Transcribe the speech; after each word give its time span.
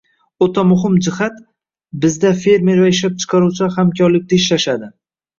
O‘ta 0.43 0.61
muhim 0.67 0.93
jihat– 1.07 1.35
bizda 2.05 2.31
fermer 2.45 2.77
va 2.85 2.87
ishlab 2.93 3.19
chiqaruvchilar 3.25 3.75
hamkorlikda 3.75 4.35
ishlashadi. 4.39 4.89